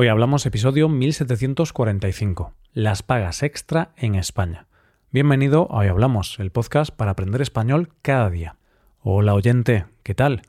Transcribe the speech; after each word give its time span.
Hoy 0.00 0.06
hablamos 0.06 0.46
episodio 0.46 0.88
1745, 0.88 2.54
las 2.72 3.02
pagas 3.02 3.42
extra 3.42 3.90
en 3.96 4.14
España. 4.14 4.68
Bienvenido 5.10 5.66
a 5.72 5.78
Hoy 5.78 5.88
Hablamos, 5.88 6.38
el 6.38 6.52
podcast 6.52 6.94
para 6.94 7.10
aprender 7.10 7.42
español 7.42 7.88
cada 8.00 8.30
día. 8.30 8.54
Hola 9.00 9.34
oyente, 9.34 9.86
¿qué 10.04 10.14
tal? 10.14 10.42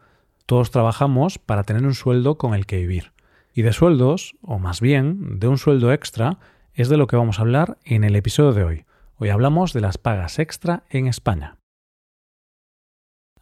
Todos 0.45 0.69
trabajamos 0.69 1.39
para 1.39 1.63
tener 1.63 1.83
un 1.83 1.95
sueldo 1.95 2.37
con 2.37 2.53
el 2.53 2.67
que 2.67 2.77
vivir. 2.77 3.11
Y 3.51 3.63
de 3.63 3.73
sueldos, 3.73 4.35
o 4.43 4.59
más 4.59 4.81
bien 4.81 5.39
de 5.39 5.47
un 5.47 5.57
sueldo 5.57 5.91
extra, 5.93 6.37
es 6.75 6.87
de 6.87 6.97
lo 6.97 7.07
que 7.07 7.15
vamos 7.15 7.39
a 7.39 7.41
hablar 7.41 7.79
en 7.85 8.03
el 8.03 8.15
episodio 8.15 8.53
de 8.53 8.63
hoy. 8.63 8.85
Hoy 9.17 9.29
hablamos 9.29 9.73
de 9.73 9.81
las 9.81 9.97
pagas 9.97 10.37
extra 10.37 10.83
en 10.91 11.07
España. 11.07 11.58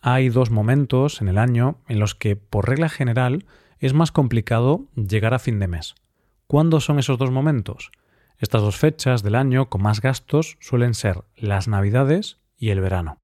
Hay 0.10 0.30
dos 0.30 0.52
momentos 0.52 1.20
en 1.20 1.28
el 1.28 1.38
año 1.38 1.82
en 1.90 2.00
los 2.00 2.16
que, 2.16 2.38
por 2.38 2.70
regla 2.70 2.88
general, 2.88 3.44
es 3.80 3.94
más 3.94 4.14
complicado 4.14 4.86
llegar 4.96 5.34
a 5.34 5.38
fin 5.38 5.60
de 5.60 5.68
mes. 5.68 5.96
¿Cuándo 6.48 6.80
son 6.80 6.98
esos 6.98 7.18
dos 7.18 7.30
momentos? 7.30 7.92
Estas 8.38 8.62
dos 8.62 8.78
fechas 8.78 9.22
del 9.22 9.36
año 9.36 9.70
con 9.70 9.82
más 9.82 10.00
gastos 10.00 10.56
suelen 10.62 10.94
ser 10.94 11.26
las 11.36 11.68
Navidades 11.68 12.38
y 12.58 12.70
el 12.70 12.80
verano. 12.80 13.18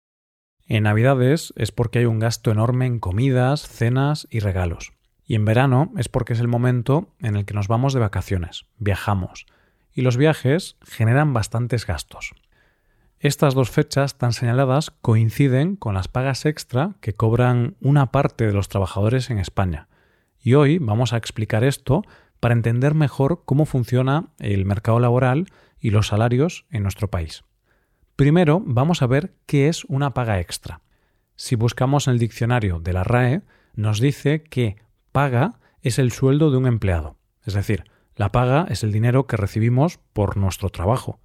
En 0.68 0.84
Navidades 0.84 1.54
es 1.56 1.72
porque 1.72 2.00
hay 2.00 2.06
un 2.06 2.20
gasto 2.20 2.52
enorme 2.52 2.86
en 2.86 3.00
comidas, 3.00 3.66
cenas 3.66 4.28
y 4.30 4.40
regalos. 4.40 4.92
Y 5.26 5.36
en 5.36 5.46
verano 5.46 5.94
es 5.96 6.10
porque 6.10 6.34
es 6.34 6.42
el 6.42 6.50
momento 6.50 7.08
en 7.20 7.38
el 7.38 7.46
que 7.46 7.54
nos 7.54 7.70
vamos 7.70 7.94
de 7.94 8.02
vacaciones, 8.02 8.66
viajamos. 8.78 9.46
Y 9.94 10.02
los 10.02 10.18
viajes 10.18 10.76
generan 10.82 11.32
bastantes 11.32 11.88
gastos. 11.88 12.34
Estas 13.24 13.54
dos 13.54 13.72
fechas 13.72 14.18
tan 14.18 14.34
señaladas 14.34 14.92
coinciden 14.92 15.78
con 15.78 15.94
las 15.94 16.10
pagas 16.10 16.46
extra 16.46 16.96
que 17.00 17.14
cobran 17.14 17.78
una 17.80 18.12
parte 18.12 18.46
de 18.46 18.52
los 18.52 18.68
trabajadores 18.68 19.30
en 19.30 19.38
España. 19.38 19.88
Y 20.42 20.56
hoy 20.56 20.78
vamos 20.78 21.14
a 21.14 21.18
explicar 21.18 21.64
esto 21.64 22.02
para 22.42 22.54
entender 22.54 22.96
mejor 22.96 23.44
cómo 23.46 23.66
funciona 23.66 24.34
el 24.40 24.66
mercado 24.66 25.00
laboral 25.00 25.48
y 25.80 25.92
los 25.92 26.08
salarios 26.08 26.66
en 26.70 26.84
nuestro 26.84 27.10
país. 27.10 27.46
Primero 28.18 28.62
vamos 28.66 29.02
a 29.02 29.08
ver 29.08 29.34
qué 29.46 29.70
es 29.70 29.86
una 29.86 30.14
paga 30.14 30.42
extra. 30.42 30.82
Si 31.38 31.56
buscamos 31.56 32.08
en 32.08 32.16
el 32.16 32.20
diccionario 32.20 32.82
de 32.82 32.92
la 32.92 33.06
RAE, 33.06 33.44
nos 33.74 34.02
dice 34.02 34.44
que 34.44 34.76
paga 35.14 35.62
es 35.82 35.98
el 35.98 36.12
sueldo 36.12 36.52
de 36.52 36.58
un 36.58 36.68
empleado. 36.68 37.16
Es 37.46 37.54
decir, 37.54 37.86
la 38.18 38.34
paga 38.34 38.66
es 38.68 38.84
el 38.84 38.92
dinero 38.92 39.28
que 39.28 39.38
recibimos 39.38 39.98
por 40.12 40.36
nuestro 40.36 40.68
trabajo. 40.68 41.22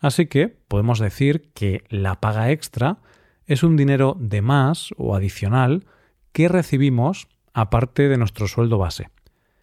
Así 0.00 0.26
que 0.26 0.48
podemos 0.48 0.98
decir 0.98 1.52
que 1.52 1.84
la 1.88 2.20
paga 2.20 2.50
extra 2.50 2.98
es 3.46 3.62
un 3.62 3.76
dinero 3.76 4.16
de 4.18 4.42
más 4.42 4.90
o 4.96 5.14
adicional 5.14 5.86
que 6.32 6.48
recibimos 6.48 7.28
aparte 7.52 8.08
de 8.08 8.16
nuestro 8.16 8.48
sueldo 8.48 8.78
base. 8.78 9.10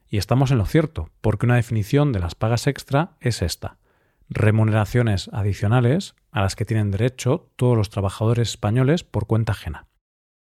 Y 0.09 0.17
estamos 0.17 0.51
en 0.51 0.59
lo 0.59 0.65
cierto, 0.65 1.09
porque 1.21 1.45
una 1.45 1.55
definición 1.55 2.13
de 2.13 2.19
las 2.19 2.35
pagas 2.35 2.67
extra 2.67 3.17
es 3.19 3.41
esta 3.41 3.77
remuneraciones 4.29 5.29
adicionales 5.33 6.15
a 6.31 6.41
las 6.41 6.55
que 6.55 6.65
tienen 6.65 6.91
derecho 6.91 7.49
todos 7.55 7.77
los 7.77 7.89
trabajadores 7.89 8.49
españoles 8.49 9.03
por 9.03 9.27
cuenta 9.27 9.53
ajena. 9.53 9.87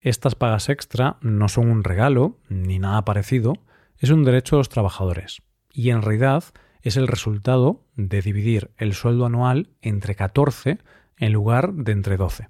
Estas 0.02 0.36
pagas 0.36 0.70
extra 0.70 1.18
no 1.22 1.50
son 1.50 1.70
un 1.70 1.84
regalo 1.84 2.38
ni 2.48 2.80
nada 2.80 3.04
parecido, 3.06 3.54
es 3.98 4.10
un 4.10 4.24
derecho 4.24 4.56
de 4.56 4.62
los 4.62 4.70
trabajadores 4.70 5.42
y 5.72 5.90
en 5.90 6.02
realidad 6.02 6.44
es 6.82 6.98
el 6.98 7.08
resultado 7.08 7.86
de 7.96 8.22
dividir 8.22 8.72
el 8.78 8.94
sueldo 8.94 9.26
anual 9.26 9.70
entre 9.82 10.16
14 10.16 10.80
en 11.18 11.34
lugar 11.34 11.74
de 11.74 11.92
entre 11.92 12.18
12. 12.18 12.48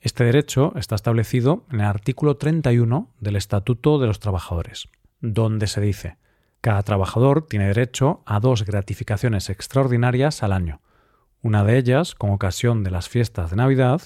Este 0.00 0.24
derecho 0.24 0.72
está 0.76 0.94
establecido 0.94 1.66
en 1.70 1.80
el 1.80 1.86
artículo 1.86 2.36
31 2.36 3.14
del 3.20 3.36
Estatuto 3.36 3.98
de 3.98 4.06
los 4.06 4.20
Trabajadores, 4.20 4.88
donde 5.20 5.66
se 5.66 5.80
dice 5.80 6.16
cada 6.60 6.82
trabajador 6.82 7.46
tiene 7.46 7.68
derecho 7.68 8.22
a 8.26 8.40
dos 8.40 8.64
gratificaciones 8.64 9.48
extraordinarias 9.48 10.42
al 10.42 10.52
año, 10.52 10.80
una 11.40 11.62
de 11.64 11.78
ellas 11.78 12.14
con 12.14 12.30
ocasión 12.30 12.82
de 12.82 12.90
las 12.90 13.08
fiestas 13.08 13.50
de 13.50 13.56
Navidad 13.56 14.02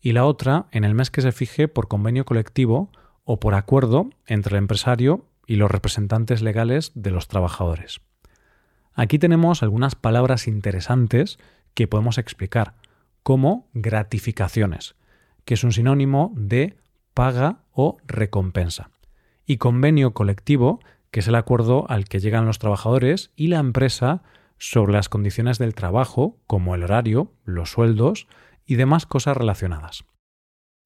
y 0.00 0.12
la 0.12 0.24
otra 0.24 0.66
en 0.70 0.84
el 0.84 0.94
mes 0.94 1.10
que 1.10 1.22
se 1.22 1.32
fije 1.32 1.66
por 1.66 1.88
convenio 1.88 2.24
colectivo 2.24 2.92
o 3.24 3.40
por 3.40 3.54
acuerdo 3.54 4.10
entre 4.26 4.54
el 4.56 4.58
empresario 4.58 5.26
y 5.46 5.56
los 5.56 5.70
representantes 5.70 6.42
legales 6.42 6.92
de 6.94 7.10
los 7.10 7.26
trabajadores. 7.26 8.00
Aquí 8.96 9.18
tenemos 9.18 9.62
algunas 9.62 9.94
palabras 9.94 10.48
interesantes 10.48 11.38
que 11.74 11.86
podemos 11.86 12.16
explicar, 12.16 12.74
como 13.22 13.68
gratificaciones, 13.74 14.96
que 15.44 15.54
es 15.54 15.64
un 15.64 15.72
sinónimo 15.72 16.32
de 16.34 16.78
paga 17.12 17.58
o 17.72 17.98
recompensa, 18.06 18.90
y 19.44 19.58
convenio 19.58 20.14
colectivo, 20.14 20.80
que 21.10 21.20
es 21.20 21.28
el 21.28 21.34
acuerdo 21.34 21.84
al 21.90 22.06
que 22.06 22.20
llegan 22.20 22.46
los 22.46 22.58
trabajadores 22.58 23.32
y 23.36 23.48
la 23.48 23.58
empresa 23.58 24.22
sobre 24.56 24.94
las 24.94 25.10
condiciones 25.10 25.58
del 25.58 25.74
trabajo, 25.74 26.38
como 26.46 26.74
el 26.74 26.82
horario, 26.82 27.34
los 27.44 27.72
sueldos 27.72 28.26
y 28.64 28.76
demás 28.76 29.04
cosas 29.04 29.36
relacionadas. 29.36 30.04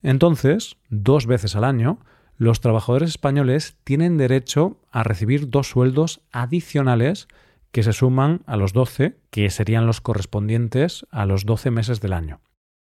Entonces, 0.03 0.79
dos 0.89 1.27
veces 1.27 1.55
al 1.55 1.63
año, 1.63 2.01
los 2.37 2.61
trabajadores 2.61 3.11
españoles 3.11 3.77
tienen 3.85 4.17
derecho 4.17 4.81
a 4.91 5.05
recibir 5.05 5.49
dos 5.49 5.69
sueldos 5.69 6.23
adicionales 6.33 7.29
que 7.73 7.83
se 7.83 7.93
suman 7.93 8.43
a 8.47 8.57
los 8.57 8.73
12, 8.73 9.19
que 9.31 9.51
serían 9.51 9.87
los 9.87 10.01
correspondientes 10.01 11.07
a 11.11 11.27
los 11.27 11.45
12 11.45 11.71
meses 11.71 12.01
del 12.01 12.13
año. 12.13 12.41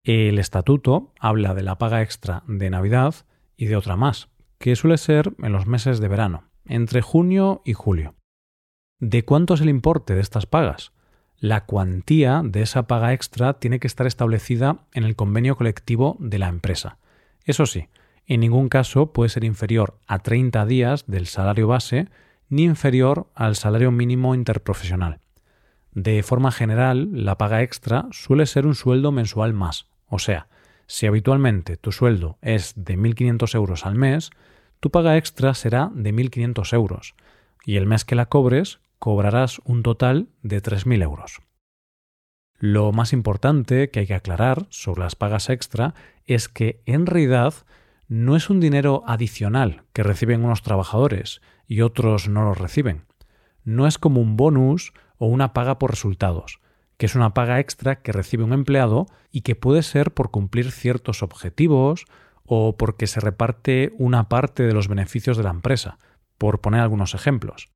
El 0.04 0.38
estatuto 0.38 1.14
habla 1.20 1.54
de 1.54 1.64
la 1.64 1.78
paga 1.78 2.02
extra 2.02 2.44
de 2.48 2.70
Navidad 2.70 3.16
y 3.58 3.66
de 3.66 3.76
otra 3.76 3.96
más, 3.96 4.30
que 4.60 4.76
suele 4.76 4.98
ser 4.98 5.34
en 5.42 5.52
los 5.52 5.66
meses 5.66 6.00
de 6.00 6.08
verano 6.08 6.50
entre 6.66 7.02
junio 7.02 7.62
y 7.64 7.74
julio. 7.74 8.16
¿De 9.00 9.24
cuánto 9.24 9.54
es 9.54 9.62
el 9.62 9.70
importe 9.70 10.16
de 10.16 10.22
estas 10.22 10.46
pagas? 10.46 10.94
La 11.38 11.66
cuantía 11.66 12.42
de 12.44 12.62
esa 12.62 12.88
paga 12.88 13.14
extra 13.14 13.60
tiene 13.60 13.80
que 13.80 13.88
estar 13.88 14.08
establecida 14.08 14.88
en 14.94 15.04
el 15.04 15.16
convenio 15.16 15.58
colectivo 15.58 16.18
de 16.20 16.40
la 16.40 16.48
empresa. 16.48 16.98
Eso 17.44 17.66
sí, 17.66 17.90
en 18.26 18.40
ningún 18.40 18.70
caso 18.70 19.12
puede 19.12 19.30
ser 19.30 19.44
inferior 19.44 20.00
a 20.08 20.20
30 20.20 20.66
días 20.66 21.06
del 21.08 21.28
salario 21.28 21.68
base 21.68 22.08
ni 22.50 22.64
inferior 22.64 23.30
al 23.36 23.56
salario 23.56 23.92
mínimo 23.92 24.36
interprofesional. 24.36 25.20
De 25.92 26.22
forma 26.24 26.52
general, 26.52 27.10
la 27.12 27.38
paga 27.38 27.62
extra 27.62 28.08
suele 28.12 28.46
ser 28.46 28.66
un 28.66 28.76
sueldo 28.76 29.12
mensual 29.12 29.54
más, 29.54 29.88
o 30.08 30.20
sea, 30.20 30.48
si 30.88 31.08
habitualmente 31.08 31.78
tu 31.78 31.92
sueldo 31.92 32.38
es 32.42 32.74
de 32.76 32.98
1.500 32.98 33.56
euros 33.56 33.86
al 33.86 33.96
mes, 33.96 34.30
tu 34.80 34.92
paga 34.92 35.18
extra 35.18 35.54
será 35.54 35.92
de 35.94 36.14
1.500 36.14 36.74
euros 36.74 37.16
y 37.66 37.78
el 37.78 37.88
mes 37.88 38.06
que 38.06 38.16
la 38.16 38.28
cobres 38.28 38.80
cobrarás 39.00 39.60
un 39.66 39.84
total 39.84 40.28
de 40.44 40.62
3.000 40.62 41.02
euros. 41.02 41.40
Lo 42.58 42.92
más 42.92 43.12
importante 43.12 43.90
que 43.90 44.02
hay 44.02 44.08
que 44.08 44.14
aclarar 44.14 44.68
sobre 44.70 45.02
las 45.02 45.16
pagas 45.16 45.50
extra 45.50 45.94
es 46.26 46.48
que 46.48 46.82
en 46.86 47.06
realidad 47.06 47.54
no 48.08 48.36
es 48.36 48.50
un 48.50 48.60
dinero 48.60 49.04
adicional 49.08 49.84
que 49.94 50.04
reciben 50.04 50.44
unos 50.44 50.62
trabajadores 50.62 51.42
y 51.68 51.82
otros 51.82 52.28
no 52.30 52.44
lo 52.44 52.54
reciben. 52.54 53.06
No 53.64 53.88
es 53.88 53.98
como 53.98 54.22
un 54.22 54.38
bonus 54.38 54.94
o 55.18 55.28
una 55.28 55.54
paga 55.54 55.80
por 55.80 55.92
resultados, 55.92 56.60
que 56.98 57.08
es 57.08 57.16
una 57.16 57.34
paga 57.34 57.60
extra 57.60 58.02
que 58.02 58.12
recibe 58.12 58.44
un 58.44 58.54
empleado 58.54 59.08
y 59.32 59.42
que 59.42 59.56
puede 59.56 59.82
ser 59.82 60.14
por 60.14 60.32
cumplir 60.32 60.72
ciertos 60.72 61.24
objetivos 61.24 62.06
o 62.46 62.78
porque 62.78 63.08
se 63.08 63.20
reparte 63.20 63.94
una 63.98 64.30
parte 64.30 64.64
de 64.64 64.74
los 64.74 64.88
beneficios 64.88 65.38
de 65.38 65.44
la 65.44 65.50
empresa, 65.50 65.98
por 66.38 66.62
poner 66.62 66.82
algunos 66.82 67.16
ejemplos. 67.16 67.70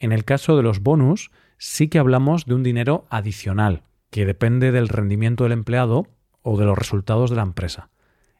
En 0.00 0.12
el 0.12 0.24
caso 0.24 0.56
de 0.56 0.62
los 0.62 0.80
bonus, 0.80 1.30
sí 1.56 1.88
que 1.88 1.98
hablamos 1.98 2.46
de 2.46 2.54
un 2.54 2.62
dinero 2.62 3.06
adicional, 3.10 3.84
que 4.10 4.26
depende 4.26 4.72
del 4.72 4.88
rendimiento 4.88 5.44
del 5.44 5.52
empleado 5.52 6.08
o 6.42 6.58
de 6.58 6.64
los 6.64 6.76
resultados 6.76 7.30
de 7.30 7.36
la 7.36 7.42
empresa. 7.42 7.90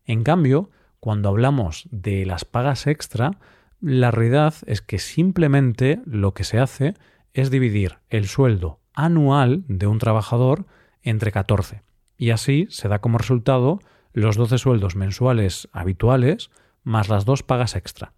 En 0.05 0.25
cambio, 0.25 0.71
cuando 1.01 1.29
hablamos 1.29 1.89
de 1.91 2.27
las 2.27 2.45
pagas 2.45 2.87
extra, 2.87 3.39
la 3.81 4.11
realidad 4.11 4.55
es 4.67 4.83
que 4.83 4.99
simplemente 4.99 6.01
lo 6.05 6.35
que 6.35 6.45
se 6.45 6.59
hace 6.59 6.95
es 7.33 7.51
dividir 7.51 7.99
el 8.09 8.27
sueldo 8.27 8.81
anual 8.95 9.65
de 9.69 9.87
un 9.87 9.99
trabajador 9.99 10.67
entre 11.03 11.31
14. 11.31 11.83
Y 12.17 12.31
así 12.31 12.67
se 12.71 12.89
da 12.89 13.01
como 13.01 13.19
resultado 13.19 13.79
los 14.13 14.37
12 14.37 14.59
sueldos 14.59 14.97
mensuales 14.97 15.69
habituales 15.73 16.51
más 16.83 17.09
las 17.09 17.25
dos 17.25 17.43
pagas 17.43 17.77
extra. 17.77 18.15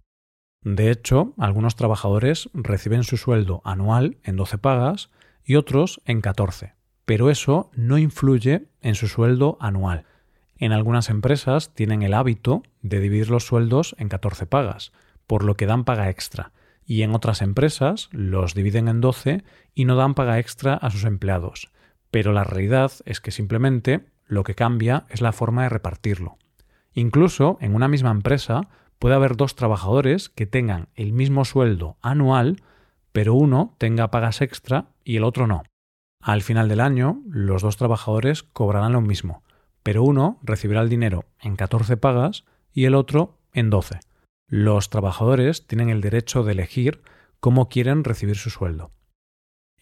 De 0.63 0.91
hecho, 0.91 1.33
algunos 1.37 1.75
trabajadores 1.75 2.49
reciben 2.53 3.03
su 3.03 3.17
sueldo 3.17 3.61
anual 3.63 4.17
en 4.23 4.35
12 4.35 4.57
pagas 4.57 5.09
y 5.43 5.55
otros 5.55 6.01
en 6.05 6.21
14, 6.21 6.75
pero 7.05 7.29
eso 7.29 7.71
no 7.75 7.97
influye 7.97 8.67
en 8.81 8.95
su 8.95 9.07
sueldo 9.07 9.57
anual. 9.59 10.05
En 10.61 10.73
algunas 10.73 11.09
empresas 11.09 11.73
tienen 11.73 12.03
el 12.03 12.13
hábito 12.13 12.61
de 12.83 12.99
dividir 12.99 13.31
los 13.31 13.47
sueldos 13.47 13.95
en 13.97 14.09
14 14.09 14.45
pagas, 14.45 14.91
por 15.25 15.43
lo 15.43 15.55
que 15.55 15.65
dan 15.65 15.85
paga 15.85 16.11
extra, 16.11 16.51
y 16.85 17.01
en 17.01 17.15
otras 17.15 17.41
empresas 17.41 18.09
los 18.11 18.53
dividen 18.53 18.87
en 18.87 19.01
12 19.01 19.43
y 19.73 19.85
no 19.85 19.95
dan 19.95 20.13
paga 20.13 20.37
extra 20.37 20.75
a 20.75 20.91
sus 20.91 21.05
empleados. 21.05 21.71
Pero 22.11 22.31
la 22.31 22.43
realidad 22.43 22.91
es 23.05 23.19
que 23.21 23.31
simplemente 23.31 24.05
lo 24.27 24.43
que 24.43 24.53
cambia 24.53 25.05
es 25.09 25.19
la 25.19 25.31
forma 25.31 25.63
de 25.63 25.69
repartirlo. 25.69 26.37
Incluso 26.93 27.57
en 27.59 27.73
una 27.73 27.87
misma 27.87 28.11
empresa 28.11 28.67
puede 28.99 29.15
haber 29.15 29.37
dos 29.37 29.55
trabajadores 29.55 30.29
que 30.29 30.45
tengan 30.45 30.89
el 30.93 31.11
mismo 31.11 31.43
sueldo 31.43 31.97
anual, 32.03 32.57
pero 33.11 33.33
uno 33.33 33.73
tenga 33.79 34.11
pagas 34.11 34.41
extra 34.41 34.89
y 35.03 35.17
el 35.17 35.23
otro 35.23 35.47
no. 35.47 35.63
Al 36.21 36.43
final 36.43 36.69
del 36.69 36.81
año, 36.81 37.19
los 37.25 37.63
dos 37.63 37.77
trabajadores 37.77 38.43
cobrarán 38.43 38.93
lo 38.93 39.01
mismo, 39.01 39.41
pero 39.83 40.03
uno 40.03 40.39
recibirá 40.43 40.81
el 40.81 40.89
dinero 40.89 41.25
en 41.39 41.55
14 41.55 41.97
pagas 41.97 42.45
y 42.73 42.85
el 42.85 42.95
otro 42.95 43.37
en 43.53 43.69
12. 43.69 43.99
Los 44.47 44.89
trabajadores 44.89 45.65
tienen 45.67 45.89
el 45.89 46.01
derecho 46.01 46.43
de 46.43 46.53
elegir 46.53 47.01
cómo 47.39 47.69
quieren 47.69 48.03
recibir 48.03 48.35
su 48.35 48.49
sueldo. 48.49 48.91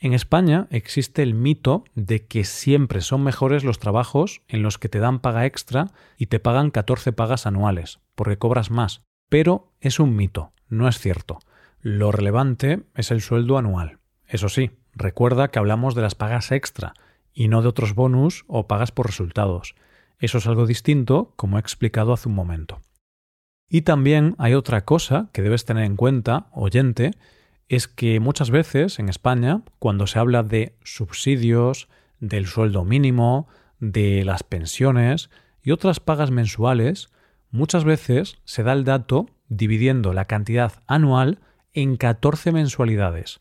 En 0.02 0.14
España 0.14 0.68
existe 0.70 1.24
el 1.24 1.34
mito 1.34 1.84
de 1.94 2.26
que 2.26 2.46
siempre 2.46 3.02
son 3.02 3.22
mejores 3.22 3.66
los 3.66 3.80
trabajos 3.80 4.42
en 4.48 4.64
los 4.64 4.78
que 4.78 4.88
te 4.88 5.00
dan 5.00 5.20
paga 5.20 5.46
extra 5.46 5.88
y 6.18 6.28
te 6.28 6.40
pagan 6.40 6.72
14 6.72 7.12
pagas 7.12 7.46
anuales, 7.46 8.00
porque 8.16 8.38
cobras 8.38 8.72
más. 8.72 9.02
Pero 9.28 9.74
es 9.82 10.00
un 10.00 10.16
mito, 10.16 10.54
no 10.70 10.88
es 10.88 11.00
cierto. 11.00 11.40
Lo 11.82 12.14
relevante 12.14 12.84
es 12.96 13.12
el 13.12 13.22
sueldo 13.22 13.58
anual. 13.58 14.00
Eso 14.26 14.48
sí, 14.48 14.72
recuerda 14.94 15.50
que 15.50 15.60
hablamos 15.60 15.96
de 15.96 16.02
las 16.02 16.16
pagas 16.16 16.54
extra 16.54 16.94
y 17.34 17.50
no 17.50 17.62
de 17.62 17.68
otros 17.68 17.94
bonus 17.94 18.46
o 18.48 18.68
pagas 18.68 18.92
por 18.94 19.08
resultados. 19.08 19.76
Eso 20.20 20.38
es 20.38 20.48
algo 20.48 20.68
distinto, 20.68 21.34
como 21.36 21.58
he 21.58 21.62
explicado 21.62 22.14
hace 22.14 22.30
un 22.30 22.36
momento. 22.36 22.82
Y 23.70 23.82
también 23.82 24.36
hay 24.38 24.54
otra 24.54 24.84
cosa 24.84 25.30
que 25.32 25.42
debes 25.42 25.66
tener 25.66 25.86
en 25.86 25.96
cuenta, 25.96 26.48
oyente, 26.52 27.12
es 27.68 27.88
que 27.88 28.20
muchas 28.20 28.50
veces 28.50 29.00
en 29.00 29.10
España, 29.10 29.62
cuando 29.78 30.08
se 30.08 30.20
habla 30.20 30.44
de 30.44 30.76
subsidios, 30.84 31.88
del 32.20 32.48
sueldo 32.48 32.84
mínimo, 32.84 33.48
de 33.80 34.26
las 34.26 34.44
pensiones 34.44 35.30
y 35.62 35.72
otras 35.72 36.00
pagas 36.00 36.32
mensuales, 36.32 37.10
muchas 37.52 37.84
veces 37.84 38.40
se 38.44 38.64
da 38.64 38.74
el 38.74 38.84
dato 38.84 39.28
dividiendo 39.48 40.14
la 40.14 40.26
cantidad 40.26 40.74
anual 40.88 41.40
en 41.74 41.96
14 41.96 42.52
mensualidades. 42.52 43.40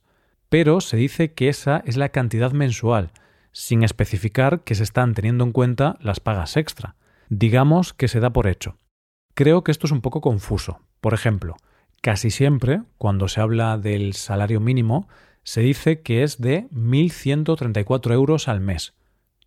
Pero 0.49 0.81
se 0.81 0.97
dice 0.97 1.33
que 1.33 1.49
esa 1.49 1.83
es 1.87 1.97
la 1.97 2.11
cantidad 2.11 2.53
mensual, 2.53 3.13
sin 3.53 3.83
especificar 3.83 4.61
que 4.65 4.75
se 4.75 4.83
están 4.83 5.15
teniendo 5.15 5.45
en 5.45 5.53
cuenta 5.53 5.97
las 6.01 6.21
pagas 6.21 6.57
extra. 6.57 6.97
Digamos 7.29 7.93
que 7.93 8.09
se 8.09 8.21
da 8.21 8.31
por 8.31 8.47
hecho. 8.47 8.79
Creo 9.35 9.65
que 9.65 9.71
esto 9.71 9.87
es 9.87 9.93
un 9.93 10.01
poco 10.01 10.21
confuso. 10.21 10.81
Por 11.01 11.15
ejemplo, 11.15 11.57
Casi 12.01 12.31
siempre, 12.31 12.83
cuando 12.97 13.29
se 13.29 13.41
habla 13.41 13.77
del 13.77 14.15
salario 14.15 14.61
mínimo, 14.61 15.09
se 15.43 15.63
dice 15.63 16.01
que 16.01 16.23
es 16.23 16.41
de 16.41 16.69
1.134 16.71 18.13
euros 18.13 18.49
al 18.49 18.61
mes. 18.61 18.95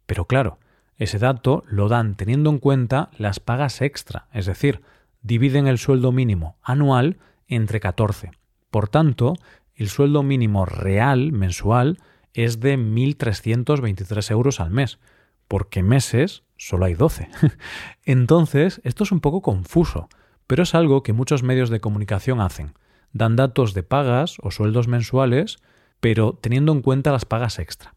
Pero 0.05 0.25
claro, 0.25 0.59
ese 0.97 1.17
dato 1.17 1.63
lo 1.67 1.87
dan 1.87 2.15
teniendo 2.15 2.49
en 2.49 2.59
cuenta 2.59 3.09
las 3.17 3.39
pagas 3.39 3.81
extra, 3.81 4.27
es 4.33 4.45
decir, 4.45 4.81
dividen 5.21 5.67
el 5.67 5.77
sueldo 5.77 6.11
mínimo 6.11 6.57
anual 6.61 7.19
entre 7.47 7.79
14. 7.79 8.31
Por 8.69 8.89
tanto, 8.89 9.33
el 9.75 9.89
sueldo 9.89 10.23
mínimo 10.23 10.65
real 10.65 11.31
mensual 11.31 11.99
es 12.33 12.59
de 12.59 12.77
1.323 12.77 14.31
euros 14.31 14.59
al 14.59 14.71
mes, 14.71 14.99
porque 15.47 15.83
meses 15.83 16.43
solo 16.57 16.85
hay 16.85 16.93
12. 16.93 17.29
Entonces, 18.05 18.81
esto 18.83 19.03
es 19.03 19.11
un 19.11 19.19
poco 19.19 19.41
confuso 19.41 20.09
pero 20.51 20.63
es 20.63 20.75
algo 20.75 21.01
que 21.01 21.13
muchos 21.13 21.43
medios 21.43 21.69
de 21.69 21.79
comunicación 21.79 22.41
hacen. 22.41 22.73
Dan 23.13 23.37
datos 23.37 23.73
de 23.73 23.83
pagas 23.83 24.35
o 24.41 24.51
sueldos 24.51 24.89
mensuales, 24.89 25.59
pero 26.01 26.33
teniendo 26.33 26.73
en 26.73 26.81
cuenta 26.81 27.13
las 27.13 27.23
pagas 27.23 27.57
extra. 27.57 27.93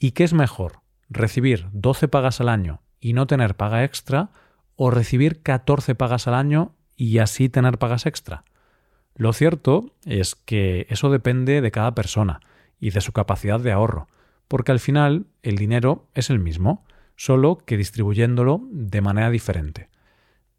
¿Y 0.00 0.12
qué 0.12 0.24
es 0.24 0.32
mejor? 0.32 0.80
¿Recibir 1.10 1.66
12 1.72 2.08
pagas 2.08 2.40
al 2.40 2.48
año 2.48 2.80
y 2.98 3.12
no 3.12 3.26
tener 3.26 3.56
paga 3.58 3.84
extra 3.84 4.30
o 4.74 4.90
recibir 4.90 5.42
14 5.42 5.94
pagas 5.94 6.26
al 6.26 6.32
año 6.32 6.74
y 6.96 7.18
así 7.18 7.50
tener 7.50 7.76
pagas 7.76 8.06
extra? 8.06 8.44
Lo 9.14 9.34
cierto 9.34 9.92
es 10.06 10.34
que 10.34 10.86
eso 10.88 11.10
depende 11.10 11.60
de 11.60 11.70
cada 11.72 11.94
persona 11.94 12.40
y 12.78 12.90
de 12.90 13.00
su 13.00 13.12
capacidad 13.12 13.60
de 13.60 13.72
ahorro, 13.72 14.08
porque 14.48 14.72
al 14.72 14.80
final 14.80 15.26
el 15.42 15.56
dinero 15.56 16.08
es 16.14 16.30
el 16.30 16.38
mismo, 16.38 16.84
solo 17.16 17.58
que 17.58 17.76
distribuyéndolo 17.76 18.60
de 18.70 19.00
manera 19.00 19.30
diferente. 19.30 19.88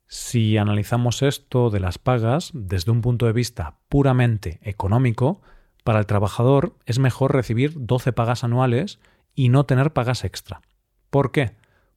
Si 0.07 0.57
analizamos 0.57 1.21
esto 1.21 1.69
de 1.69 1.79
las 1.79 1.97
pagas 1.97 2.51
desde 2.53 2.91
un 2.91 3.01
punto 3.01 3.25
de 3.25 3.33
vista 3.33 3.75
puramente 3.89 4.59
económico, 4.61 5.41
para 5.83 5.99
el 5.99 6.05
trabajador 6.05 6.75
es 6.85 6.99
mejor 6.99 7.33
recibir 7.33 7.73
12 7.75 8.13
pagas 8.13 8.43
anuales 8.43 8.99
y 9.35 9.49
no 9.49 9.65
tener 9.65 9.93
pagas 9.93 10.23
extra. 10.23 10.61
¿Por 11.09 11.31
qué? 11.31 11.55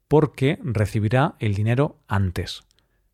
Porque 0.09 0.59
recibirá 0.63 1.35
el 1.39 1.55
dinero 1.55 1.99
antes. 2.07 2.63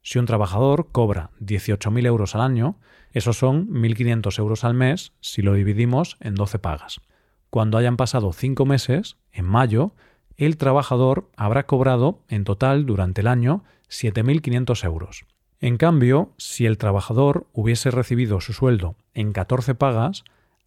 Si 0.07 0.21
un 0.21 0.27
trabajador 0.27 0.87
cobra 0.93 1.31
18.000 1.41 2.07
euros 2.07 2.37
al 2.37 2.43
año, 2.43 2.79
esos 3.11 3.39
son 3.39 3.69
1.500 3.71 4.39
euros 4.39 4.63
al 4.63 4.73
mes 4.73 5.13
si 5.21 5.43
lo 5.43 5.55
dividimos 5.55 6.17
en 6.21 6.37
12 6.37 6.61
pagas. 6.61 7.01
Cuando 7.51 7.77
hayan 7.77 7.97
pasado 7.97 8.33
5 8.33 8.65
meses, 8.67 9.17
en 9.33 9.47
mayo, 9.47 9.97
el 10.37 10.59
trabajador 10.59 11.29
habrá 11.37 11.67
cobrado 11.67 12.21
en 12.29 12.45
total 12.45 12.87
durante 12.87 13.23
el 13.23 13.27
año 13.27 13.65
7.500 13.91 14.85
euros. 14.85 15.25
En 15.59 15.77
cambio, 15.77 16.31
si 16.37 16.67
el 16.67 16.79
trabajador 16.79 17.49
hubiese 17.53 17.91
recibido 17.91 18.41
su 18.41 18.53
sueldo 18.53 18.95
en 19.13 19.33
14 19.33 19.75
pagas, 19.75 20.23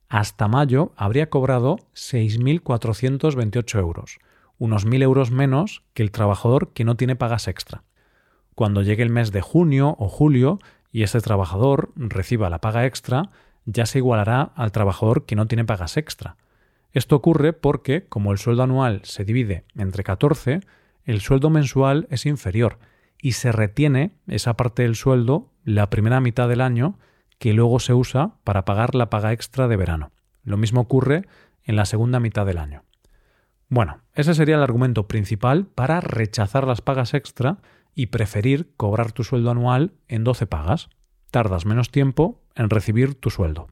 hasta 0.09 0.50
mayo 0.50 0.92
habría 0.97 1.30
cobrado 1.30 1.77
6.428 1.94 3.80
euros, 3.80 4.19
unos 4.57 4.85
1.000 4.85 5.01
euros 5.01 5.31
menos 5.31 5.83
que 5.94 6.03
el 6.03 6.12
trabajador 6.12 6.74
que 6.74 6.83
no 6.83 6.97
tiene 6.97 7.15
pagas 7.15 7.47
extra. 7.47 7.83
Cuando 8.59 8.81
llegue 8.81 9.03
el 9.03 9.09
mes 9.09 9.31
de 9.31 9.39
junio 9.39 9.95
o 10.00 10.09
julio 10.09 10.59
y 10.91 11.03
ese 11.03 11.21
trabajador 11.21 11.94
reciba 11.95 12.50
la 12.50 12.59
paga 12.59 12.85
extra, 12.85 13.29
ya 13.63 13.85
se 13.85 14.00
igualará 14.00 14.51
al 14.53 14.73
trabajador 14.73 15.25
que 15.25 15.38
no 15.38 15.47
tiene 15.47 15.63
pagas 15.63 15.95
extra. 15.95 16.35
Esto 16.91 17.15
ocurre 17.15 17.53
porque, 17.53 18.06
como 18.09 18.33
el 18.33 18.38
sueldo 18.38 18.63
anual 18.63 19.00
se 19.06 19.23
divide 19.23 19.63
entre 19.77 20.03
14, 20.03 20.59
el 21.06 21.21
sueldo 21.21 21.50
mensual 21.50 22.06
es 22.09 22.25
inferior 22.25 22.79
y 23.21 23.31
se 23.31 23.53
retiene 23.53 24.11
esa 24.27 24.57
parte 24.57 24.83
del 24.83 24.97
sueldo 24.97 25.53
la 25.63 25.89
primera 25.89 26.19
mitad 26.19 26.50
del 26.50 26.59
año 26.59 27.00
que 27.38 27.53
luego 27.53 27.79
se 27.79 27.94
usa 27.94 28.33
para 28.44 28.65
pagar 28.65 28.94
la 28.94 29.09
paga 29.09 29.31
extra 29.31 29.69
de 29.69 29.77
verano. 29.77 30.11
Lo 30.44 30.57
mismo 30.57 30.81
ocurre 30.81 31.29
en 31.63 31.77
la 31.77 31.85
segunda 31.85 32.19
mitad 32.19 32.45
del 32.45 32.57
año. 32.57 32.83
Bueno, 33.69 34.01
ese 34.15 34.33
sería 34.33 34.56
el 34.56 34.63
argumento 34.63 35.07
principal 35.07 35.65
para 35.65 36.01
rechazar 36.01 36.67
las 36.67 36.81
pagas 36.81 37.13
extra 37.13 37.59
y 37.95 38.07
preferir 38.07 38.74
cobrar 38.77 39.12
tu 39.12 39.24
sueldo 39.24 39.51
anual 39.51 39.94
en 40.07 40.24
12 40.24 40.47
pagas. 40.47 40.89
Tardas 41.31 41.65
menos 41.65 41.91
tiempo 41.91 42.41
en 42.56 42.69
recibir 42.69 43.15
tu 43.15 43.30
sueldo. 43.30 43.68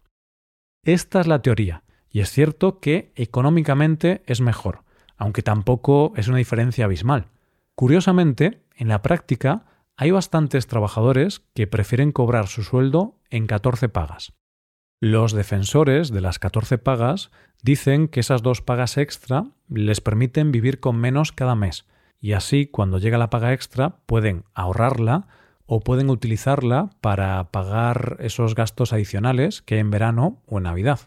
Esta 0.84 1.20
es 1.20 1.28
la 1.28 1.42
teoría, 1.42 1.84
y 2.10 2.20
es 2.20 2.32
cierto 2.32 2.80
que 2.80 3.12
económicamente 3.16 4.24
es 4.26 4.42
mejor, 4.42 4.84
aunque 5.18 5.42
tampoco 5.42 6.14
es 6.16 6.28
una 6.28 6.38
diferencia 6.38 6.86
abismal. 6.86 7.28
Curiosamente, 7.76 8.64
en 8.76 8.88
la 8.88 9.02
práctica 9.02 9.66
hay 9.98 10.12
bastantes 10.12 10.68
trabajadores 10.68 11.42
que 11.54 11.68
prefieren 11.68 12.12
cobrar 12.12 12.48
su 12.48 12.64
sueldo 12.64 13.20
en 13.30 13.48
14 13.48 13.90
pagas. 13.90 14.34
Los 15.00 15.34
defensores 15.34 16.12
de 16.12 16.22
las 16.22 16.40
14 16.40 16.78
pagas 16.78 17.32
dicen 17.62 18.08
que 18.08 18.20
esas 18.20 18.42
dos 18.42 18.62
pagas 18.62 18.98
extra 18.98 19.46
les 19.70 20.02
permiten 20.02 20.52
vivir 20.52 20.80
con 20.80 20.96
menos 20.96 21.32
cada 21.32 21.56
mes 21.56 21.86
y 22.20 22.34
así 22.34 22.68
cuando 22.68 22.98
llega 22.98 23.18
la 23.18 23.30
paga 23.30 23.54
extra 23.54 24.00
pueden 24.06 24.46
ahorrarla 24.54 25.28
o 25.66 25.82
pueden 25.82 26.10
utilizarla 26.10 26.90
para 27.02 27.52
pagar 27.52 28.18
esos 28.20 28.56
gastos 28.56 28.94
adicionales 28.94 29.62
que 29.62 29.80
en 29.80 29.92
verano 29.92 30.42
o 30.48 30.58
en 30.58 30.64
Navidad. 30.64 31.00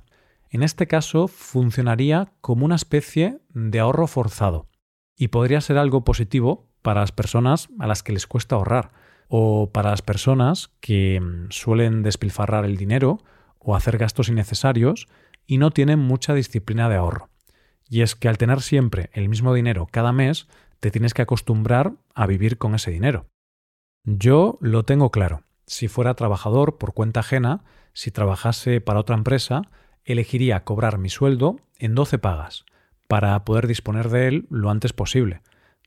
En 0.50 0.62
este 0.62 0.87
caso 0.87 1.29
funcionaría 1.29 2.33
como 2.40 2.64
una 2.64 2.75
especie 2.75 3.40
de 3.50 3.81
ahorro 3.81 4.07
forzado 4.07 4.69
y 5.17 5.29
podría 5.29 5.61
ser 5.61 5.79
algo 5.79 6.05
positivo 6.05 6.69
para 6.83 7.00
las 7.00 7.12
personas 7.12 7.69
a 7.79 7.87
las 7.87 8.02
que 8.02 8.12
les 8.12 8.26
cuesta 8.26 8.57
ahorrar 8.57 8.93
o 9.29 9.71
para 9.71 9.90
las 9.90 10.02
personas 10.02 10.71
que 10.81 11.21
mm, 11.21 11.50
suelen 11.50 12.02
despilfarrar 12.02 12.64
el 12.64 12.76
dinero 12.76 13.19
o 13.59 13.76
hacer 13.76 13.97
gastos 13.97 14.29
innecesarios 14.29 15.07
y 15.47 15.59
no 15.59 15.71
tienen 15.71 15.99
mucha 15.99 16.35
disciplina 16.35 16.88
de 16.88 16.97
ahorro. 16.97 17.29
Y 17.88 18.02
es 18.02 18.14
que 18.14 18.29
al 18.29 18.38
tener 18.38 18.61
siempre 18.61 19.11
el 19.12 19.29
mismo 19.29 19.55
dinero 19.55 19.87
cada 19.90 20.12
mes, 20.12 20.49
te 20.80 20.90
tienes 20.90 21.14
que 21.14 21.22
acostumbrar 21.22 21.92
a 22.14 22.26
vivir 22.26 22.58
con 22.58 22.75
ese 22.75 22.90
dinero. 22.90 23.26
Yo 24.04 24.58
lo 24.60 24.84
tengo 24.84 25.10
claro. 25.10 25.42
Si 25.66 25.88
fuera 25.88 26.14
trabajador 26.14 26.78
por 26.78 26.94
cuenta 26.94 27.20
ajena, 27.20 27.62
si 27.92 28.10
trabajase 28.10 28.80
para 28.80 29.00
otra 29.00 29.16
empresa, 29.16 29.62
elegiría 30.04 30.64
cobrar 30.64 30.99
mi 30.99 31.10
sueldo 31.10 31.60
en 31.78 31.94
12 31.94 32.18
pagas, 32.18 32.64
para 33.08 33.44
poder 33.44 33.66
disponer 33.66 34.08
de 34.08 34.28
él 34.28 34.46
lo 34.50 34.70
antes 34.70 34.92
posible. 34.92 35.42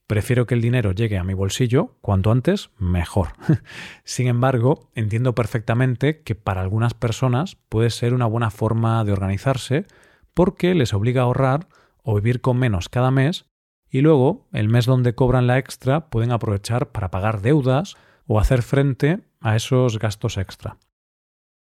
Prefiero 0.05 0.45
que 0.45 0.53
el 0.53 0.61
dinero 0.61 0.91
llegue 0.91 1.17
a 1.17 1.23
mi 1.23 1.33
bolsillo 1.33 1.95
cuanto 2.01 2.31
antes, 2.31 2.69
mejor. 2.77 3.29
Sin 4.03 4.27
embargo, 4.27 4.91
entiendo 4.95 5.33
perfectamente 5.33 6.21
que 6.21 6.35
para 6.35 6.61
algunas 6.61 6.93
personas 6.93 7.57
puede 7.69 7.89
ser 7.89 8.13
una 8.13 8.25
buena 8.25 8.51
forma 8.51 9.03
de 9.05 9.13
organizarse 9.13 9.85
porque 10.33 10.75
les 10.75 10.93
obliga 10.93 11.21
a 11.21 11.25
ahorrar 11.25 11.67
o 12.03 12.15
vivir 12.15 12.41
con 12.41 12.57
menos 12.57 12.89
cada 12.89 13.11
mes 13.11 13.45
y 13.93 14.01
luego, 14.01 14.47
el 14.51 14.69
mes 14.69 14.87
donde 14.87 15.13
cobran 15.13 15.45
la 15.45 15.59
extra, 15.59 16.09
pueden 16.09 16.31
aprovechar 16.31 16.91
para 16.91 17.11
pagar 17.11 17.41
deudas 17.41 17.95
o 18.25 18.39
hacer 18.39 18.63
frente 18.63 19.19
a 19.39 19.55
esos 19.55 19.99
gastos 19.99 20.37
extra. 20.37 20.77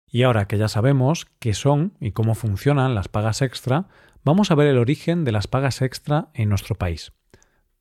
Y 0.07 0.23
ahora 0.23 0.49
que 0.49 0.57
ya 0.57 0.69
sabemos 0.69 1.27
qué 1.41 1.53
son 1.53 1.93
y 2.01 2.13
cómo 2.13 2.35
funcionan 2.35 2.95
las 2.95 3.09
pagas 3.09 3.43
extra, 3.43 3.89
vamos 4.25 4.51
a 4.51 4.55
ver 4.55 4.69
el 4.69 4.79
origen 4.79 5.25
de 5.25 5.33
las 5.33 5.47
pagas 5.47 5.83
extra 5.83 6.31
en 6.33 6.49
nuestro 6.49 6.75
país. 6.75 7.13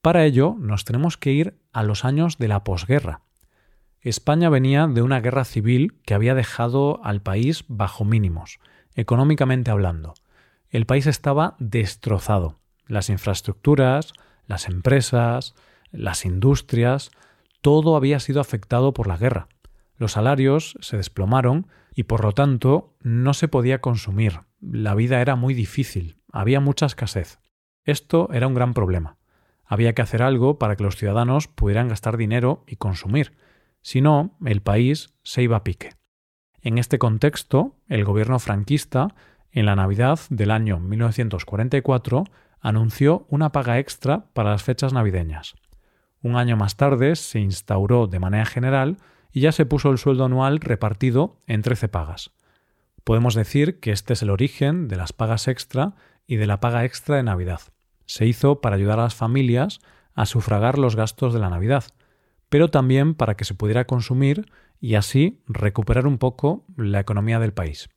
Para 0.01 0.25
ello 0.25 0.57
nos 0.59 0.83
tenemos 0.83 1.15
que 1.15 1.31
ir 1.31 1.57
a 1.71 1.83
los 1.83 2.03
años 2.03 2.37
de 2.37 2.49
la 2.49 2.65
posguerra. 2.65 3.21
España 4.01 4.49
venía 4.49 4.85
de 4.85 5.01
una 5.01 5.21
guerra 5.21 5.45
civil 5.45 6.01
que 6.03 6.13
había 6.13 6.35
dejado 6.35 6.99
al 7.05 7.21
país 7.21 7.63
bajo 7.69 8.03
mínimos, 8.03 8.59
económicamente 8.95 9.71
hablando. 9.71 10.13
El 10.69 10.85
país 10.85 11.07
estaba 11.07 11.55
destrozado. 11.59 12.59
Las 12.85 13.09
infraestructuras, 13.09 14.11
las 14.51 14.67
empresas, 14.67 15.55
las 15.91 16.25
industrias, 16.25 17.11
todo 17.61 17.95
había 17.95 18.19
sido 18.19 18.41
afectado 18.41 18.93
por 18.93 19.07
la 19.07 19.15
guerra. 19.15 19.47
Los 19.95 20.11
salarios 20.11 20.75
se 20.81 20.97
desplomaron 20.97 21.67
y 21.95 22.03
por 22.03 22.25
lo 22.25 22.33
tanto 22.33 22.93
no 22.99 23.33
se 23.33 23.47
podía 23.47 23.79
consumir. 23.79 24.39
La 24.59 24.93
vida 24.93 25.21
era 25.21 25.37
muy 25.37 25.53
difícil, 25.53 26.17
había 26.33 26.59
mucha 26.59 26.85
escasez. 26.85 27.39
Esto 27.85 28.27
era 28.33 28.45
un 28.45 28.53
gran 28.53 28.73
problema. 28.73 29.17
Había 29.63 29.93
que 29.93 30.01
hacer 30.01 30.21
algo 30.21 30.59
para 30.59 30.75
que 30.75 30.83
los 30.83 30.97
ciudadanos 30.97 31.47
pudieran 31.47 31.87
gastar 31.87 32.17
dinero 32.17 32.65
y 32.67 32.75
consumir. 32.75 33.31
Si 33.79 34.01
no, 34.01 34.37
el 34.45 34.61
país 34.61 35.13
se 35.23 35.43
iba 35.43 35.55
a 35.55 35.63
pique. 35.63 35.93
En 36.61 36.77
este 36.77 36.99
contexto, 36.99 37.77
el 37.87 38.03
gobierno 38.03 38.37
franquista, 38.37 39.15
en 39.51 39.65
la 39.65 39.77
Navidad 39.77 40.19
del 40.29 40.51
año 40.51 40.81
1944, 40.81 42.25
anunció 42.61 43.25
una 43.29 43.51
paga 43.51 43.79
extra 43.79 44.25
para 44.33 44.51
las 44.51 44.63
fechas 44.63 44.93
navideñas. 44.93 45.55
Un 46.21 46.35
año 46.35 46.55
más 46.55 46.77
tarde 46.77 47.15
se 47.15 47.39
instauró 47.39 48.07
de 48.07 48.19
manera 48.19 48.45
general 48.45 48.97
y 49.31 49.41
ya 49.41 49.51
se 49.51 49.65
puso 49.65 49.89
el 49.89 49.97
sueldo 49.97 50.25
anual 50.25 50.59
repartido 50.59 51.39
en 51.47 51.61
13 51.61 51.87
pagas. 51.87 52.31
Podemos 53.03 53.33
decir 53.33 53.79
que 53.79 53.91
este 53.91 54.13
es 54.13 54.21
el 54.21 54.29
origen 54.29 54.87
de 54.87 54.95
las 54.95 55.13
pagas 55.13 55.47
extra 55.47 55.95
y 56.27 56.35
de 56.35 56.45
la 56.45 56.59
paga 56.59 56.85
extra 56.85 57.15
de 57.15 57.23
Navidad. 57.23 57.61
Se 58.05 58.25
hizo 58.25 58.61
para 58.61 58.75
ayudar 58.75 58.99
a 58.99 59.03
las 59.03 59.15
familias 59.15 59.81
a 60.13 60.25
sufragar 60.25 60.77
los 60.77 60.95
gastos 60.95 61.33
de 61.33 61.39
la 61.39 61.49
Navidad, 61.49 61.85
pero 62.49 62.69
también 62.69 63.15
para 63.15 63.35
que 63.35 63.45
se 63.45 63.55
pudiera 63.55 63.85
consumir 63.85 64.51
y 64.79 64.95
así 64.95 65.41
recuperar 65.47 66.05
un 66.05 66.17
poco 66.17 66.65
la 66.75 66.99
economía 66.99 67.39
del 67.39 67.53
país. 67.53 67.89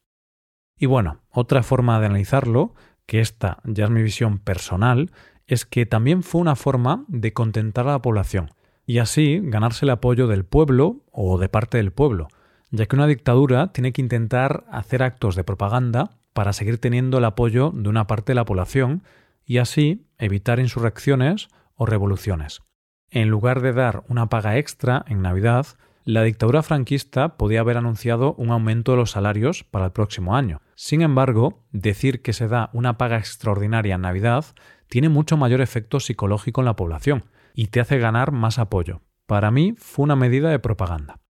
Y 0.79 0.87
bueno, 0.87 1.21
otra 1.31 1.63
forma 1.63 1.99
de 2.01 2.07
analizarlo, 2.07 2.75
que 3.07 3.21
esta 3.21 3.59
ya 3.65 3.85
es 3.85 3.91
mi 3.91 4.03
visión 4.03 4.39
personal, 4.39 5.11
es 5.47 5.65
que 5.65 5.87
también 5.87 6.23
fue 6.23 6.41
una 6.41 6.57
forma 6.57 7.05
de 7.09 7.33
contentar 7.33 7.87
a 7.87 7.93
la 7.93 8.03
población 8.03 8.51
y 8.87 8.99
así 8.99 9.41
ganarse 9.43 9.85
el 9.85 9.91
apoyo 9.91 10.27
del 10.27 10.45
pueblo 10.45 11.03
o 11.13 11.39
de 11.39 11.49
parte 11.49 11.79
del 11.79 11.93
pueblo, 11.93 12.29
ya 12.71 12.87
que 12.87 12.97
una 12.97 13.07
dictadura 13.07 13.73
tiene 13.73 13.93
que 13.93 14.03
intentar 14.03 14.65
hacer 14.71 15.03
actos 15.03 15.37
de 15.37 15.45
propaganda 15.45 16.11
para 16.33 16.53
seguir 16.53 16.79
teniendo 16.79 17.19
el 17.19 17.25
apoyo 17.25 17.71
de 17.71 17.89
una 17.89 18.07
parte 18.07 18.33
de 18.33 18.37
la 18.37 18.45
población 18.45 19.03
y 19.47 19.59
así 19.59 20.07
evitar 20.19 20.59
insurrecciones 20.59 21.49
o 21.77 21.87
revoluciones. 21.87 22.63
En 23.11 23.29
lugar 23.29 23.61
de 23.61 23.73
dar 23.73 24.03
una 24.09 24.29
paga 24.29 24.59
extra 24.59 25.05
en 25.07 25.23
Navidad, 25.23 25.67
la 26.05 26.23
dictadura 26.23 26.63
franquista 26.63 27.37
podía 27.37 27.61
haber 27.61 27.79
anunciado 27.79 28.35
un 28.35 28.51
aumento 28.51 28.93
de 28.93 28.99
los 28.99 29.13
salarios 29.13 29.65
para 29.65 29.87
el 29.87 29.93
próximo 29.93 30.37
año. 30.37 30.61
Sin 30.75 31.01
embargo, 31.01 31.65
decir 31.73 32.21
que 32.21 32.35
se 32.35 32.47
da 32.47 32.69
una 32.75 32.99
paga 32.99 33.17
extraordinaria 33.17 33.95
en 33.95 34.03
Navidad 34.03 34.45
tiene 34.89 35.09
mucho 35.09 35.39
mayor 35.39 35.63
efecto 35.63 36.01
psicológico 36.01 36.61
en 36.61 36.67
la 36.67 36.77
población 36.77 37.25
y 37.55 37.69
te 37.69 37.81
hace 37.81 37.99
ganar 37.99 38.33
más 38.33 38.59
apoyo. 38.59 39.01
Para 39.27 39.51
mí 39.51 39.75
fue 39.79 40.05
una 40.05 40.17
medida 40.17 40.51
de 40.51 40.59
propaganda. 40.59 41.21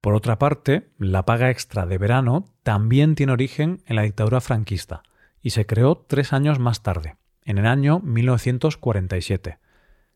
Por 0.00 0.14
otra 0.14 0.38
parte, 0.38 0.92
la 0.98 1.24
paga 1.24 1.50
extra 1.50 1.86
de 1.86 1.98
verano 1.98 2.54
también 2.62 3.16
tiene 3.16 3.32
origen 3.32 3.82
en 3.86 3.96
la 3.96 4.02
dictadura 4.02 4.40
franquista 4.40 5.02
y 5.40 5.50
se 5.50 5.66
creó 5.66 5.96
tres 5.96 6.32
años 6.32 6.60
más 6.60 6.82
tarde, 6.82 7.16
en 7.44 7.58
el 7.58 7.66
año 7.66 7.98
1947. 8.00 9.58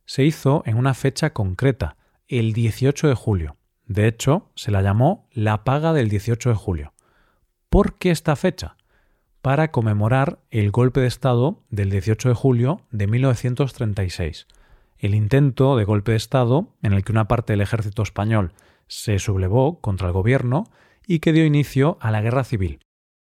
Se 0.04 0.24
hizo 0.24 0.62
en 0.66 0.76
una 0.76 0.94
fecha 0.94 1.32
concreta, 1.32 1.96
el 2.28 2.52
18 2.52 3.08
de 3.08 3.14
julio. 3.14 3.56
De 3.86 4.08
hecho, 4.08 4.50
se 4.54 4.70
la 4.70 4.82
llamó 4.82 5.28
la 5.32 5.64
paga 5.64 5.92
del 5.92 6.08
18 6.08 6.50
de 6.50 6.56
julio. 6.56 6.92
¿Por 7.68 7.94
qué 7.98 8.10
esta 8.10 8.36
fecha? 8.36 8.76
Para 9.42 9.70
conmemorar 9.70 10.40
el 10.50 10.72
golpe 10.72 11.00
de 11.00 11.06
Estado 11.06 11.62
del 11.70 11.90
18 11.90 12.30
de 12.30 12.34
julio 12.34 12.80
de 12.90 13.06
1936, 13.06 14.48
el 14.98 15.14
intento 15.14 15.76
de 15.76 15.84
golpe 15.84 16.12
de 16.12 16.16
Estado 16.16 16.74
en 16.82 16.92
el 16.92 17.04
que 17.04 17.12
una 17.12 17.28
parte 17.28 17.52
del 17.52 17.60
ejército 17.60 18.02
español 18.02 18.52
se 18.88 19.18
sublevó 19.18 19.80
contra 19.80 20.08
el 20.08 20.12
gobierno 20.12 20.64
y 21.06 21.20
que 21.20 21.32
dio 21.32 21.44
inicio 21.44 21.96
a 22.00 22.10
la 22.10 22.22
guerra 22.22 22.42
civil. 22.42 22.80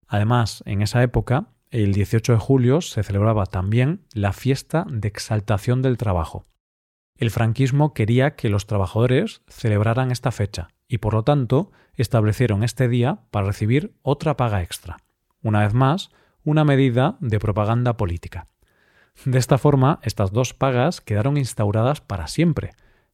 Además, 0.07 0.63
en 0.65 0.81
esa 0.81 1.03
época, 1.03 1.53
el 1.69 1.93
18 1.93 2.33
de 2.33 2.39
julio 2.39 2.81
se 2.81 3.03
celebraba 3.03 3.45
también 3.45 4.01
la 4.13 4.33
fiesta 4.33 4.85
de 4.89 5.07
exaltación 5.07 5.81
del 5.81 5.97
trabajo. 5.97 6.43
El 7.19 7.31
franquismo 7.31 7.93
quería 7.93 8.37
que 8.37 8.47
los 8.47 8.65
trabajadores 8.65 9.41
celebraran 9.49 10.09
esta 10.09 10.31
fecha 10.31 10.69
y 10.87 10.99
por 10.99 11.13
lo 11.13 11.23
tanto 11.23 11.69
establecieron 11.95 12.63
este 12.63 12.87
día 12.87 13.19
para 13.29 13.47
recibir 13.47 13.93
otra 14.03 14.37
paga 14.37 14.61
extra. 14.61 14.95
Una 15.43 15.59
vez 15.59 15.73
más, 15.73 16.11
una 16.45 16.63
medida 16.63 17.17
de 17.19 17.37
propaganda 17.37 17.97
política. 17.97 18.47
De 19.25 19.37
esta 19.37 19.57
forma, 19.57 19.99
estas 20.03 20.31
dos 20.31 20.53
pagas 20.53 21.01
quedaron 21.01 21.35
instauradas 21.35 21.99
para 21.99 22.27
siempre, 22.27 22.71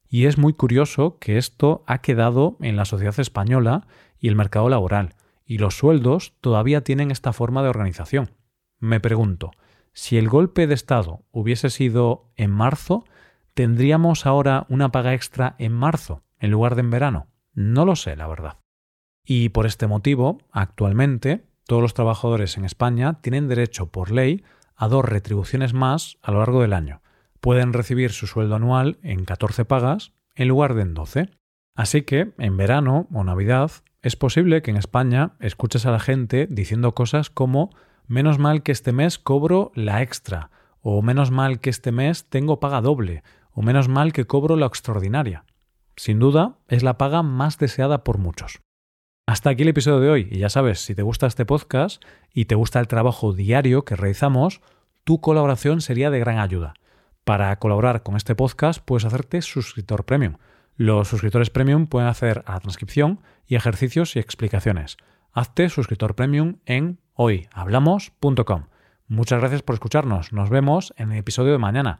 y 0.07 0.27
es 0.27 0.37
muy 0.37 0.53
curioso 0.53 1.17
que 1.17 1.39
esto 1.39 1.83
ha 1.87 1.97
quedado 2.03 2.57
en 2.61 2.75
la 2.75 2.85
sociedad 2.85 3.19
española 3.19 3.87
y 4.19 4.27
el 4.27 4.35
mercado 4.35 4.69
laboral, 4.69 5.15
y 5.47 5.57
los 5.57 5.79
sueldos 5.79 6.35
todavía 6.41 6.81
tienen 6.81 7.09
esta 7.09 7.33
forma 7.33 7.63
de 7.63 7.69
organización. 7.69 8.29
Me 8.77 8.99
pregunto, 8.99 9.49
si 9.93 10.19
el 10.19 10.29
golpe 10.29 10.67
de 10.67 10.75
Estado 10.75 11.23
hubiese 11.31 11.71
sido 11.71 12.29
en 12.35 12.51
marzo, 12.51 13.03
¿tendríamos 13.55 14.25
ahora 14.25 14.67
una 14.69 14.91
paga 14.91 15.13
extra 15.13 15.55
en 15.57 15.71
marzo 15.71 16.23
en 16.39 16.51
lugar 16.51 16.75
de 16.75 16.81
en 16.81 16.91
verano? 16.91 17.27
No 17.53 17.85
lo 17.85 17.95
sé, 17.95 18.15
la 18.15 18.27
verdad. 18.27 18.59
Y 19.25 19.49
por 19.49 19.65
este 19.65 19.87
motivo, 19.87 20.37
actualmente, 20.51 21.45
todos 21.65 21.81
los 21.81 21.95
trabajadores 21.95 22.57
en 22.57 22.65
España 22.65 23.21
tienen 23.21 23.47
derecho 23.47 23.87
por 23.87 24.11
ley 24.11 24.43
a 24.75 24.87
dos 24.87 25.05
retribuciones 25.05 25.73
más 25.73 26.17
a 26.21 26.31
lo 26.31 26.39
largo 26.39 26.61
del 26.61 26.73
año. 26.73 27.01
Pueden 27.39 27.73
recibir 27.73 28.11
su 28.11 28.27
sueldo 28.27 28.55
anual 28.55 28.99
en 29.01 29.25
14 29.25 29.65
pagas 29.65 30.13
en 30.35 30.49
lugar 30.49 30.73
de 30.73 30.81
en 30.83 30.93
12. 30.93 31.29
Así 31.75 32.03
que, 32.03 32.33
en 32.37 32.57
verano 32.57 33.07
o 33.13 33.23
Navidad, 33.23 33.71
es 34.01 34.15
posible 34.15 34.61
que 34.61 34.71
en 34.71 34.77
España 34.77 35.33
escuches 35.39 35.85
a 35.85 35.91
la 35.91 35.99
gente 35.99 36.47
diciendo 36.49 36.93
cosas 36.93 37.29
como 37.29 37.71
menos 38.05 38.37
mal 38.37 38.63
que 38.63 38.71
este 38.73 38.91
mes 38.91 39.17
cobro 39.17 39.71
la 39.75 40.01
extra, 40.01 40.51
o 40.81 41.01
menos 41.01 41.31
mal 41.31 41.59
que 41.59 41.71
este 41.71 41.91
mes 41.91 42.29
tengo 42.29 42.59
paga 42.59 42.81
doble, 42.81 43.23
o 43.55 43.63
menos 43.63 43.87
mal 43.87 44.13
que 44.13 44.27
cobro 44.27 44.55
la 44.55 44.67
extraordinaria. 44.67 45.45
Sin 45.95 46.19
duda, 46.19 46.59
es 46.67 46.83
la 46.83 46.97
paga 46.97 47.23
más 47.23 47.57
deseada 47.57 48.03
por 48.03 48.19
muchos. 48.19 48.59
Hasta 49.25 49.49
aquí 49.49 49.63
el 49.63 49.69
episodio 49.69 50.01
de 50.01 50.09
hoy 50.09 50.27
y 50.29 50.37
ya 50.37 50.49
sabes, 50.49 50.81
si 50.81 50.93
te 50.93 51.01
gusta 51.01 51.25
este 51.25 51.45
podcast 51.45 52.03
y 52.31 52.45
te 52.45 52.53
gusta 52.53 52.79
el 52.79 52.87
trabajo 52.87 53.33
diario 53.33 53.83
que 53.85 53.95
realizamos, 53.95 54.61
tu 55.03 55.21
colaboración 55.21 55.81
sería 55.81 56.11
de 56.11 56.19
gran 56.19 56.37
ayuda. 56.37 56.75
Para 57.23 57.57
colaborar 57.57 58.03
con 58.03 58.17
este 58.17 58.35
podcast 58.35 58.83
puedes 58.83 59.05
hacerte 59.05 59.41
suscriptor 59.41 60.05
premium. 60.05 60.35
Los 60.75 61.07
suscriptores 61.07 61.49
premium 61.49 61.87
pueden 61.87 62.09
hacer 62.09 62.43
a 62.45 62.53
la 62.53 62.59
transcripción 62.59 63.21
y 63.47 63.55
ejercicios 63.55 64.15
y 64.15 64.19
explicaciones. 64.19 64.97
Hazte 65.31 65.69
suscriptor 65.69 66.15
premium 66.15 66.57
en 66.65 66.99
hoyhablamos.com. 67.13 68.65
Muchas 69.07 69.39
gracias 69.39 69.61
por 69.61 69.75
escucharnos. 69.75 70.33
Nos 70.33 70.49
vemos 70.49 70.93
en 70.97 71.13
el 71.13 71.19
episodio 71.19 71.53
de 71.53 71.57
mañana. 71.57 71.99